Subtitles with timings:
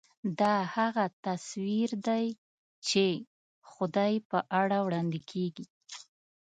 [0.39, 2.25] دا هغه تصویر دی
[2.89, 3.05] چې
[3.71, 5.65] خدای په اړه وړاندې کېږي.